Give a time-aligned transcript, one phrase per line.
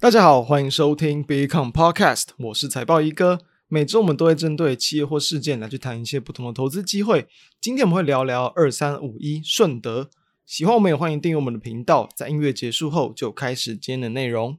[0.00, 3.38] 大家好，欢迎收听 Become Podcast，我是财报一哥。
[3.68, 7.28] 每周我们都会针对企业或事件来去谈一些不同的投资机会。
[7.60, 10.08] 今天我们会聊聊二三五一顺德。
[10.46, 12.08] 喜欢我们也欢迎订阅我们的频道。
[12.16, 14.56] 在音乐结束后，就开始今天的内容。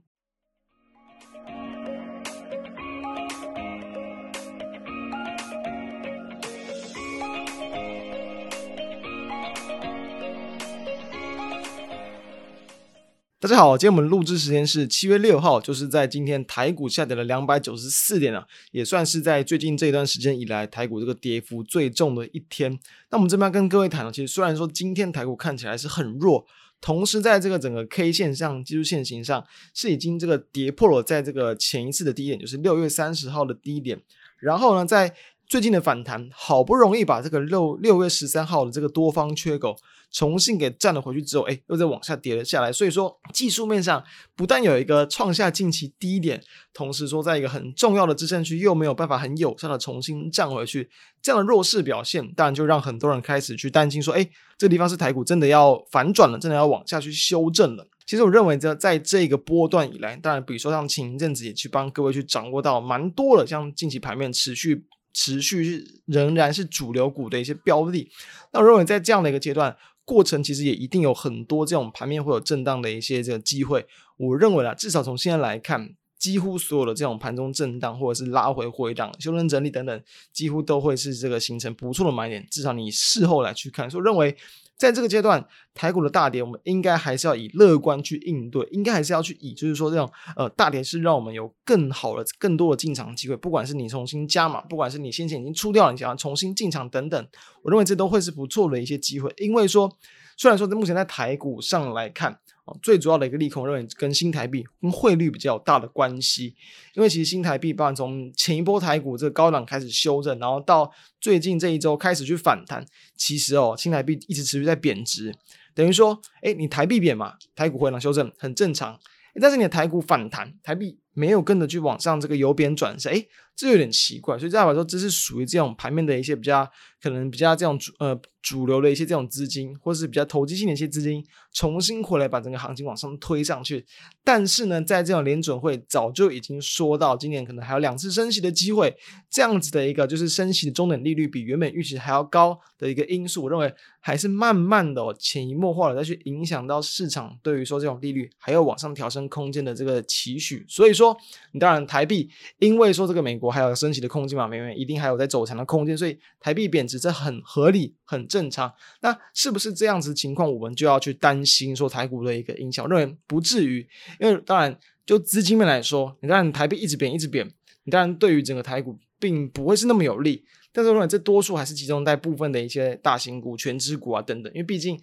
[13.41, 22.79] 大家好，今天我们录制时间是七月六号，就是在今天台股下跌了两百九十四点啊，也算是在最近这一段时间以来台股这个跌幅最重的一天。
[23.09, 26.45] 那我们这边要跟各位谈，其实虽然说今天台股看起来是很弱，
[26.79, 33.99] 同时在这个整个 K 线上、技术线型上是已经这个跌破了在这个前一次的低点，就是六月三十号的低点。
[34.37, 35.11] 然后呢，在
[35.51, 39.75] 最近的反弹，好不容易把这个六六月十三号的这个多方缺口
[40.09, 42.71] 重新给站了回去之后，哎，又再往下跌了下来。
[42.71, 44.01] 所以说，技术面上
[44.33, 46.41] 不但有一个创下近期低点，
[46.73, 50.89] 同时说在一个很重要的支撑区又没有办法很有效的重新站回去，
[51.21, 54.23] 这样的弱势表现，当然就让很多人开始去担心说，哎，
[54.57, 57.85] 这个地方是台股真的要反转了，真的要往下去修正了。
[58.05, 64.85] 其实我认为，这在这个波段以来，当然比如说像前一阵子也去帮各位去掌握到蛮多了，像近期盘面持续。
[65.13, 68.09] 持续仍然是主流股的一些标的，
[68.53, 73.85] 那我认为在这样的一个阶段过程，其实也一定有很多这种盘面会有震荡的一些这个机会。
[74.17, 82.47] 我认为啊，至少从现在来看，几乎所有的这种盘中震荡或者是拉回回档、修正整理等等，几乎都会是这个形成不错的买点。
[82.49, 84.35] 至少你事后来去看，所以认为。
[84.81, 97.27] 在这个阶段，台股的大跌，我们应该还是要以乐观去应对，应该还是要去以，就是说这种呃大跌是让我们有更好的、更多的进场机会，不管是你重新加码，不管是你先前已经出掉了，你想要重新进场等等，
[97.61, 99.95] 我认为这都会是不错的一些机会，因为说
[100.35, 102.39] 虽然说在目前在台股上来看。
[102.81, 106.55] 最主要的一个利空，认为跟新台币跟汇率比较大的关系，
[106.93, 115.35] 因为其实新台币，包含从前一波台股这个高档开始修正，然后到最近这一周开始去反弹，其实哦，新台币一直持续在贬值，
[115.73, 118.99] 等于说，哎，你台币贬嘛，台股回档修正很正常，
[119.41, 123.25] 但是你的台股反弹，台币没有跟着去往上这个由贬转升，哎。
[123.55, 126.67] 这有点奇怪，所以这样来说，这是属于这种盘面的一些比较
[127.01, 131.23] 可能比较这种主呃主流的一些这种资金，或是比较投机性的一些资金，
[131.53, 133.85] 重新回来把整个行情往上推上去。
[134.23, 138.95] 但是呢，在这种联准会早就已经说到，今年可能还有两次升息的机会，
[139.29, 150.65] 这样子的一个就是升息的中等利率比原本预期还要高的一个因素，我认为还是慢慢的、哦、潜移默化的再去影响到市场对于说这种利率还有往上调升空间的这个期许。
[150.67, 151.15] 所以说，
[151.51, 153.51] 你当然台币因为说这个美国。
[153.51, 154.47] 还有升息的空间嘛？
[154.47, 158.71] 没没，一定还有在走强的空间，所以台币贬值这很合理、很正常。
[159.01, 162.85] 那是不是这样子情况，我们就要去担心说台股的一个影响？
[162.85, 163.85] 我认为不至于，
[164.19, 167.45] 因为当然就资金面来说，你看台币一直贬、一直贬，
[167.83, 170.45] 你当然对于整个台股并不会是那么有利。
[170.71, 174.97] 但是我认为这多数还是集中在部分的一些大型股、权值股啊等等，因为毕竟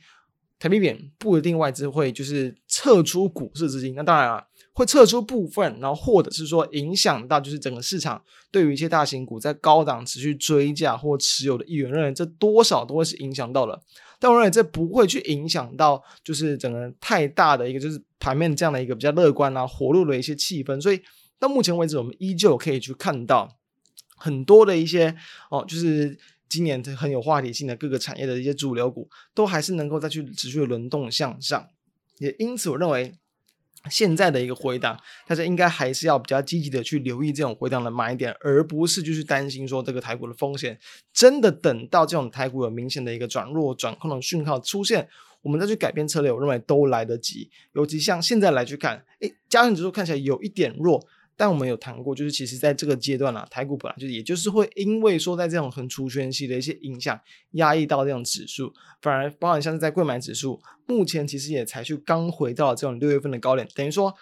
[0.58, 3.94] 台币贬不一定外资会就是撤出股市资金。
[3.96, 4.44] 那当然啊。
[4.78, 8.22] 会撤出部分，然后或者是说影响到就是整个市场
[8.52, 13.82] 对于一些大型股在高档持续追价或持有的意愿，认为这多少都会是影响到了。
[14.20, 20.80] 但我认为这不会去影响到就是整个太大的一个就是盘面这样的一个比较乐观啊活络的一些气氛。
[20.80, 21.02] 所以
[21.40, 23.58] 到目前为止，我们依旧可以去看到
[24.16, 25.12] 很多的一些
[25.50, 26.16] 哦，就是
[26.48, 31.66] 今年很有话题性的各个产业的一些主流股，都还是能够再去持续的轮动向上。
[32.18, 33.14] 也因此，我认为。
[33.88, 40.78] 现在的一个回档，大家应该还是要比较积极的去留意这种回档的买点，而不是就是担心说这个台股的风险。
[41.12, 45.08] 真的等到这种台股有明显的一个转弱转空的讯号出现，
[45.42, 47.48] 我们再去改变策略，我认为都来得及。
[47.72, 51.06] 尤其像现在来去看，诶，加权指数看起来有一点弱。
[51.38, 57.18] 但我们有谈过，就是其实在这个阶段啊，台股本来就是，也就是会因为说在这种很出圈系的一些影响，
[57.52, 64.14] 压抑到这种指数，反而包含像是在贵买指数，目前其实也才去刚回到这种六月份的高点，等于说。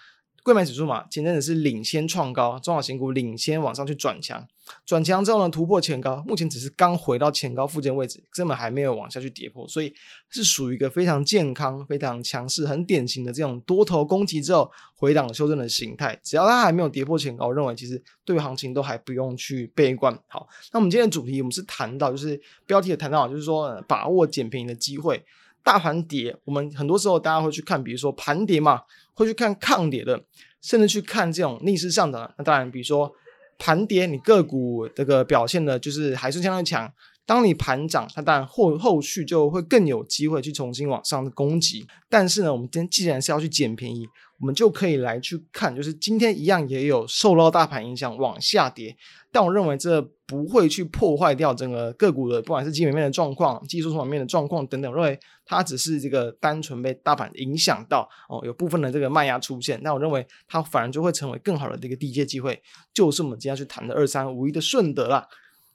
[0.46, 4.46] 柜买指数嘛，前阵子是领先创高，中小型股领先往上去转强，
[4.84, 9.92] 转强之后呢，突破前高，目前只是刚回到前高附近位置，根本还没有往下去跌破，所以
[10.30, 16.16] 是属于一个非常健康、非常强势、很典型的这种多头攻击之后回档修正的形态。
[16.22, 20.16] 只要它还没有跌破前高，我认为其实对行情都还不用去悲观。
[20.28, 25.24] 好，那我们今天的主题，我们是谈到就是标题也谈到，就是说把握减便宜的机会。
[25.66, 28.82] 大盘跌，我们很多时候大家会去看，比如说盘跌嘛，
[29.14, 30.22] 会去看抗跌的，
[30.62, 32.32] 甚至去看这种逆势上涨。
[32.38, 33.12] 那当然，比如说
[33.58, 36.88] 盘跌，你个股这个表现的就是还是相当强，
[37.26, 41.84] 当你盘涨，它当然后后续就会更有机会去重新往上的攻击。
[42.08, 44.06] 但是呢，我们今天既然是要去捡便宜，
[44.38, 48.96] 我们就可以来去看，就是今天一样也有受到大盘影响往下跌，
[49.32, 62.62] 但我认为这不会去破坏掉整个个股的，不管是基本面的状况、技术层面的状况等等，我认为它只是这个单纯被大盘影响到哦，有部分的这个卖压出现，那我认为它反而就会成为更好的这个低阶机会，
[62.94, 65.26] 就是我们今天去谈的二三五一的顺德啦。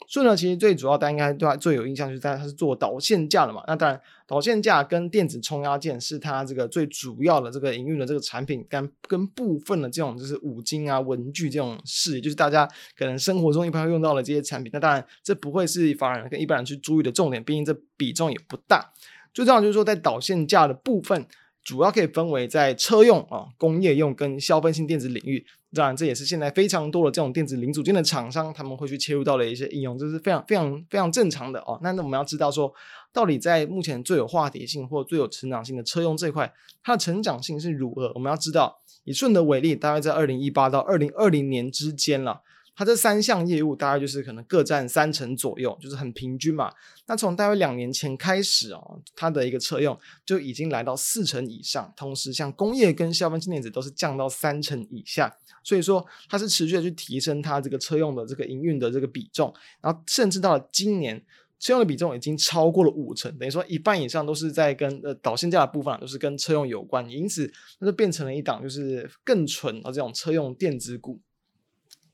[0.08, 3.64] 顺德其实最主要，大家应该对它最有印象，就是在它是做导线架的嘛。
[3.68, 12.68] 那当然，导线架跟电子冲压件是它这个最主要的这个营运的这个产品，跟跟部分的这种就是五金啊、文具这种事，也就是大家
[12.98, 14.70] 可能生活中一般用到的这些产品。
[14.74, 18.92] 那当然，这不会是法人跟一般人去注意的重点，毕竟这比重也不大。
[19.34, 21.26] 最重要就是说，在导线架的部分。
[21.64, 31.80] 主要可以分为在车用啊、工业用跟消费性电子领域，当然这也是现在非常多的这种电子零组件的厂商他们会去切入到的一些应用，这是非常非常非常正常的哦。
[31.82, 32.74] 那那我们要知道说，
[33.14, 36.52] 到底在目前最有话题性或最有成长性的车用这块，
[36.84, 38.12] 它的成长性是如何？
[38.16, 42.42] 我们要知道，以顺德为例，大概在二零一八到二零二零年之间了。
[42.76, 46.72] 它这三项业务大概就是可能各占三成左右，就是很平均嘛。
[47.06, 55.38] 那从大约两年前开始哦，它的一个车用就已经来到四成以上，同时像工业跟消费性电子都是降到三成以下。
[55.64, 61.24] 所以说它是持续的去提升它这个车用的这个营运的这个比重，然后甚至到了今年，
[61.60, 71.20] 车用的比重已经超过了五成，等于说一半以上都是在跟呃导线架的部分都是跟车用有关，因此那就变成了一档就是更纯的这种车用电子股。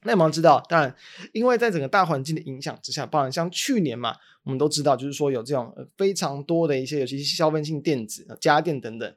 [0.04, 0.96] 那我们要知道，当然，
[1.34, 9.16] 因为在整个大环境的影响之下，包含像去年嘛，我们都知道，就是说有这种非常多的一些，尤其是消费性电子、家电等等，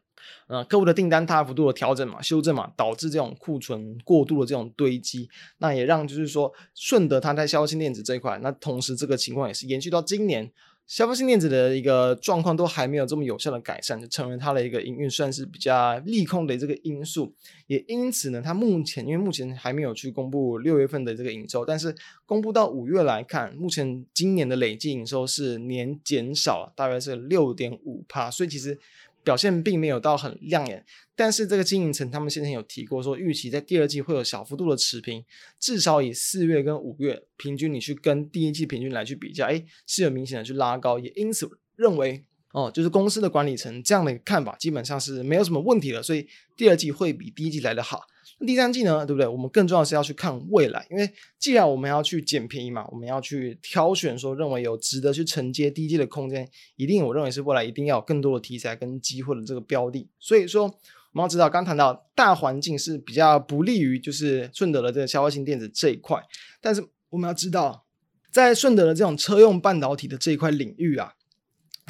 [0.48, 5.28] 呃，客户的订单大幅度的调整嘛、修正嘛，导致这种库存过度的这种堆积，
[5.58, 10.50] 那也让就是说顺德它在消费性电子这一块，那同时这个情况也是延续到今年。
[10.90, 17.32] 消费性电子的一个状况都还没有这么有效的改善，就成为它的一个营运算是比较利空的这个因素。
[17.68, 21.94] 也因此呢，它目前因为目前还没有去公布六月份的这个营收，但是
[22.26, 28.76] 公布到五月来看，目前今年的累计营收是年减少大约是六点五帕，所以其实。
[29.22, 30.84] 表现并没有到很亮眼，
[31.14, 35.24] 但是这个经营层他们先前有提过说，预期在第二季会有小幅度的持平，
[35.58, 46.26] 至少以四月跟五月平均，你去跟第一季平均来去比较，哎，是有明显的去拉高，也因此认为哦，就是公司的管理层这样的看法，基本上是没有什么问题了，所以
[46.56, 48.02] 第二季会比第一季来的好。
[48.46, 49.26] 第三季呢，对不对？
[49.26, 60.08] 我们更重要是要去看未来，因为既然我们要去捡便宜嘛，我们要去挑选说认为有值得去承接低阶的空间，一定我认为是未来一定要有更多的题材跟机会的这个标的。
[60.18, 66.22] 所以说，我们要知道，刚谈到大环境是比较不利于就是顺德的这个消费性电子这一块，
[66.60, 67.84] 但是我们要知道，
[68.30, 71.14] 在顺德的这种车用半导体的这一块领域啊，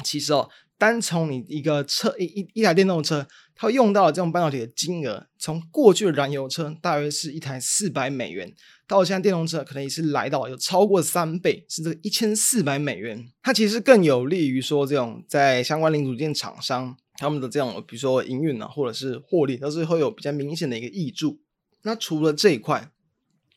[0.03, 0.49] 其实哦。
[0.81, 8.51] 单从你一个车一一一台电动车，它用到的这种半导体的金额，从过去的燃油车大约是一台四百美元，
[8.87, 13.29] 到现在电动车可能也是来到有超过三倍，是这个一千四百美元。
[13.43, 21.39] 它其实更有利于说这种在相关零组件厂商他们的这种，比如说营运啊，或者是获利，都是会有比较明显的一个挹注。
[21.83, 22.89] 那除了这一块，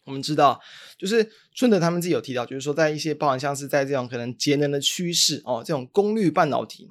[0.04, 0.60] 我们知道，
[0.98, 6.90] 就是顺德他们自己有提到，就是说在一些包含像是在这种可能节能的趋势哦，这种功率半导体。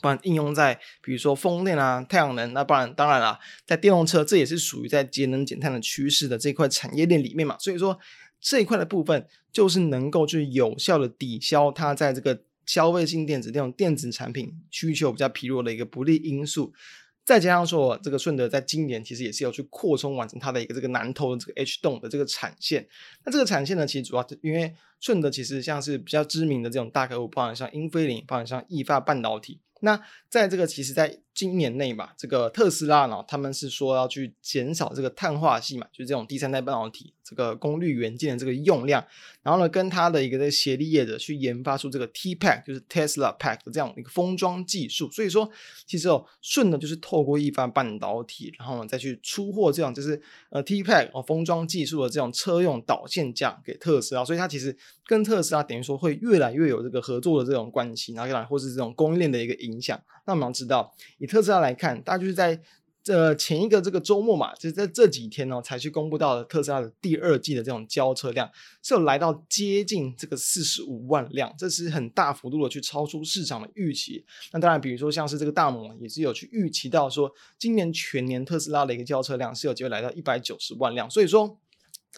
[0.00, 7.56] 不然应用在比如说风电啊、太阳能，那不然当然啦，在电动车这也是属于在节能减碳的趋势的这块产业链里面嘛。
[7.58, 7.98] 所以说
[8.40, 16.72] 这一块的部分就是能够去有效的抵消它在这个消费性电子这种电子产品需求比较疲弱的一个不利因素。
[17.22, 22.88] 再加上说这个顺德在今年其实也是要去扩充完成它的一个这个南投的这个 H 栋的这个产线。
[23.24, 29.60] 那这个产线呢，其实主要因为顺德其实像是比较知名的这种大客户，包含像英飞凌，包含像意法半导体。
[29.80, 39.02] 那在这个其实，在今年内嘛，这个特斯拉呢，他们是说要去减少这个碳化系嘛，就是这种第三代半导体这个功率元件的这个用量，
[39.42, 45.10] 然后呢，跟他的一个这个协力业者去研发出这个 T-Pack，就是 Tesla Pack 的这样一个封装技术。
[45.10, 45.50] 所以说，
[45.86, 50.20] 其实哦，顺的就是透过意法半导体，然后呢再去出货这种就是
[50.50, 59.98] 呃 T-Pack 哦封装技术的这种车用导线架给特斯拉，所以它其实跟特斯拉等于说会越来越有这个合作的这种关系，然后或是这种供应链的一个影响。
[60.26, 62.60] 那我们要知道，以特斯拉来看，大家就是在
[63.02, 68.50] 这前一个这个周末嘛，就是在这几天呢、才去公布到了特斯拉的第二季的这种交车量
[68.82, 74.24] 是有来到接近这个四十五万辆，这是很大幅度的去超出市场的预期。
[74.52, 81.58] 那当然，比如说像是这个大摩也是有去预期到说，今年全年特斯拉的一个交车量是有机会来到一百九十万辆，所以说。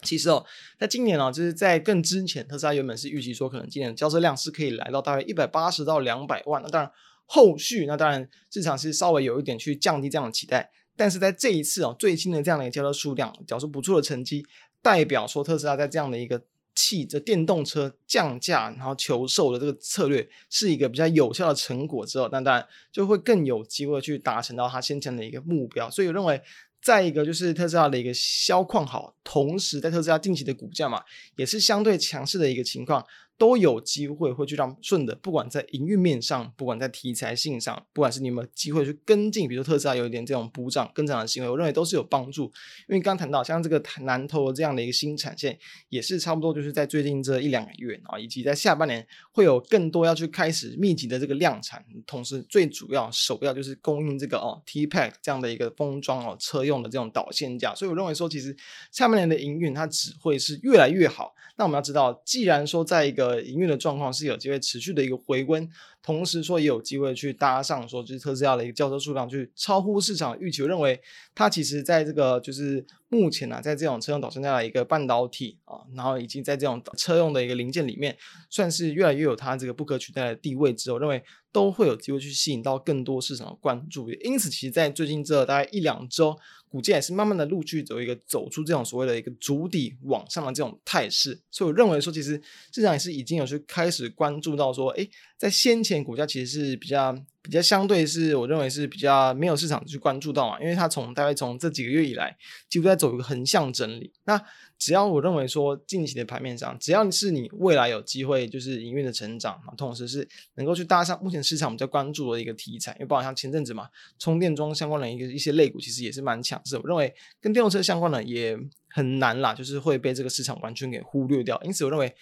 [0.01, 0.43] 其实哦，
[0.79, 6.59] 在今年哦，就是在更之前，特斯拉原本是预计说，可能今年的交车量是可以来到大约一百八十到两百万。
[6.63, 6.91] 那当然，
[7.25, 10.71] 后续那当然市场是稍微有一点去降低这样的期待。
[10.95, 14.45] 但是在这一次哦，最新的这样的一个交车数量，缴出不错的成绩，
[14.81, 16.41] 代表说特斯拉在这样的一个
[16.75, 25.89] 汽这电动车降价然后求售的这个策略是一个比较有效的成果之后，那当然就会更有机会去达成到他先前的一个目标。
[25.89, 26.41] 所以我认为。
[26.85, 31.01] 再一个就是特斯拉的一个销况好，同时在特斯拉近期的股价嘛，
[31.37, 33.01] 也是相对强势的一个情况。
[33.37, 42.43] 都有机会会去让顺的，不管在营运面上，不管在题材性上，不管是你有没有机会去跟进，比如说特斯拉有一点这种补涨跟涨的行为，我认为都是有帮助。
[42.87, 45.57] 因为刚刚谈到像这个南投这样的一个新产线，
[45.89, 58.55] 也是差不多就是在最近这一两个月啊，以及在下半年会有更多要去开始密集的这个量产，同时最主要首要就是供应这个哦 T-Pack 这样的一个封装哦车用的这种导线架，所以我认为说其实
[58.91, 61.33] 下半年的营运它只会是越来越好。
[61.55, 65.67] 那我们要知道，既然说在一个营运的状况是有机会持续的一个回温，
[66.03, 70.61] 同时说也有机会去搭上说就是特斯拉的一个轿车数量去超乎市场预期。
[70.61, 70.99] 我认为
[71.33, 78.15] 它其实在这个就是目前呢、啊，在这种车用导线架的一个半导体啊，然后已经在这种车用的一个零件里面，
[78.49, 84.11] 算是越来越有它这个不可取代的地位之后，我认为都会有机会去吸引到更多市场的关注。
[84.11, 86.37] 因此，其实，在最近这大概一两周。
[86.73, 92.41] 股价也是慢慢的陆续走一个走出这种所谓的一个筑底往上的这种态势，所以我认为说，其实
[92.73, 95.07] 市场也是已经有去开始关注到说，诶，
[95.43, 102.33] 在先前股价其实是比较比较相对是我认为是比较没有市场去关注到嘛，因为它从大概从这几个月以来，
[102.69, 104.13] 几乎在走一个横向整理。
[104.23, 104.41] 那
[104.79, 116.77] 只要我认为说近期的盘面上，只要是你未来有机会就是营运的成长，同时是能够去搭上目前市场比较关注的一个题材，因为包括像前阵子嘛，充电桩相关的一个一些类股其实也是蛮强势。
[116.77, 118.57] 我认为跟电动车相关的也
[118.87, 121.61] 很难啦，就是会被这个市场完全给忽略掉。
[121.65, 122.15] 因此我认为。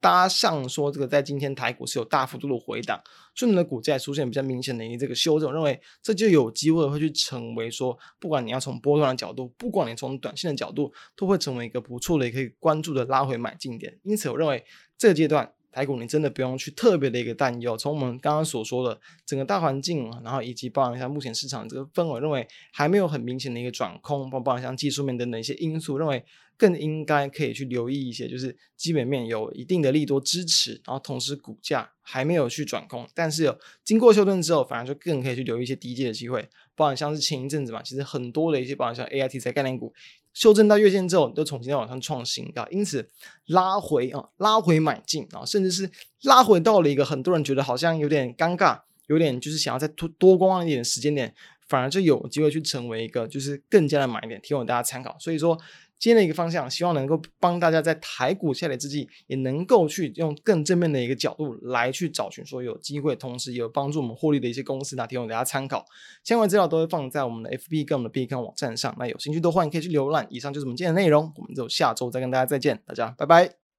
[0.00, 3.00] 搭上说这个，在今天台股是有大幅度的回档，
[3.34, 13.98] 所以你的股价出现比较明显的一个这个修正，认为这就有机会会去成为说，不管你要从波段的角度，不管你从短线的角度，都会成为一个不错的也可以关注的拉回买进点。
[14.02, 14.64] 因此，我认为
[14.96, 17.76] 这个阶段台股你真的不用去特别的一个担忧。
[17.76, 26.24] 从我们刚刚所说的整个大环境，然后以及包含像目前市场这个氛围，认为还没有很明显的一个转空，包含像技术面等等一些因素，认为。
[26.60, 36.46] 更应该可以去留意一些，就是基本面有一定的利多支持，然后同时股价还没有去转空，但是有经过修正之后，反而就更可以去留意一些低阶的机会。
[36.76, 39.90] 包含像是前一阵子嘛，其实很多的一些，包含像 AI 题材概念股，
[40.32, 43.10] 修正到月线之后你就重新再往上创新啊，因此
[43.46, 45.90] 拉回啊，拉回买进啊，甚至是
[46.22, 51.34] 拉回到了一个很多人觉得好像有点尴尬，有点就是想要再多多观望一点时间点，
[51.68, 55.16] 反而就有机会去成为一个就是更加的买点，提供大家参考。
[55.18, 55.58] 所以说。
[56.00, 65.84] 今天的一个方向，希望能够帮大家在台股下跌之际，也能够去用更正面的一个角度来去找寻说有机会，同时也有帮助我们获利的一些公司，那提供大家参考。
[66.24, 70.26] 相关资料都会放在我们的 FB 跟我们的 B 站网站上，那有兴趣的话，你可以去浏览。
[70.30, 73.69] 以上就是我们今天的内容，我们就下周再跟大家再见，大家拜拜。